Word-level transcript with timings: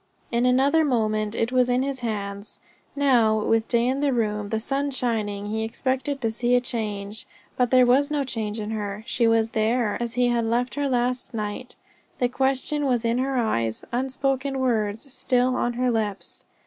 In 0.31 0.47
another 0.47 0.83
moment 0.83 1.35
it 1.35 1.51
was 1.51 1.69
in 1.69 1.83
his 1.83 1.99
hands. 1.99 2.59
Now, 2.95 3.37
with 3.39 3.67
day 3.67 3.85
in 3.85 3.99
the 3.99 4.11
room, 4.11 4.49
the 4.49 4.59
sun 4.59 4.89
shining, 4.89 5.45
he 5.51 5.63
expected 5.63 6.21
to 6.21 6.31
see 6.31 6.55
a 6.55 6.59
change. 6.59 7.27
But 7.55 7.69
there 7.69 7.85
was 7.85 8.09
no 8.09 8.23
change 8.23 8.59
in 8.59 8.71
her; 8.71 9.03
she 9.05 9.27
was 9.27 9.51
there, 9.51 10.01
as 10.01 10.15
he 10.15 10.29
had 10.29 10.45
left 10.45 10.73
her 10.73 10.89
last 10.89 11.35
night; 11.35 11.75
the 12.17 12.29
question 12.29 12.87
was 12.87 13.05
in 13.05 13.19
her 13.19 13.37
eyes, 13.37 13.85
unspoken 13.91 14.57
words 14.57 15.13
still 15.13 15.53
on 15.55 15.73
her 15.73 15.91
lips. 15.91 16.45